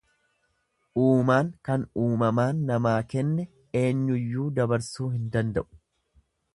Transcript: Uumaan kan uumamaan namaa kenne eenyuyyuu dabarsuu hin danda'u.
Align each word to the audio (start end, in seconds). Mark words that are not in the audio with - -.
Uumaan 1.01 1.51
kan 1.69 1.83
uumamaan 2.05 2.65
namaa 2.71 2.97
kenne 3.13 3.47
eenyuyyuu 3.85 4.49
dabarsuu 4.61 5.15
hin 5.17 5.33
danda'u. 5.37 5.71